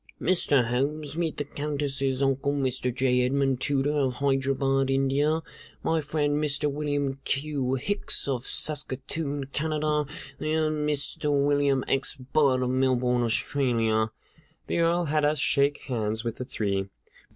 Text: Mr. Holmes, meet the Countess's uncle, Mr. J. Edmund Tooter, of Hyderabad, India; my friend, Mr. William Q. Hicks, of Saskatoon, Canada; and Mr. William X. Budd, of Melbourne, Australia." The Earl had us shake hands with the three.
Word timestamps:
Mr. 0.19 0.69
Holmes, 0.69 1.15
meet 1.15 1.37
the 1.37 1.43
Countess's 1.45 2.23
uncle, 2.23 2.53
Mr. 2.53 2.91
J. 2.91 3.21
Edmund 3.21 3.61
Tooter, 3.61 3.91
of 3.99 4.13
Hyderabad, 4.13 4.89
India; 4.89 5.43
my 5.83 6.01
friend, 6.01 6.43
Mr. 6.43 6.71
William 6.71 7.19
Q. 7.23 7.75
Hicks, 7.75 8.27
of 8.27 8.47
Saskatoon, 8.47 9.43
Canada; 9.53 10.07
and 10.39 10.89
Mr. 10.89 11.25
William 11.25 11.83
X. 11.87 12.15
Budd, 12.15 12.63
of 12.63 12.71
Melbourne, 12.71 13.21
Australia." 13.21 14.09
The 14.65 14.79
Earl 14.79 15.05
had 15.05 15.23
us 15.23 15.37
shake 15.37 15.83
hands 15.83 16.23
with 16.23 16.37
the 16.37 16.45
three. 16.45 16.89